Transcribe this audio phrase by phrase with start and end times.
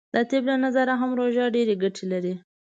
[0.13, 2.33] د طب له نظره هم روژه ډیرې ګټې لری.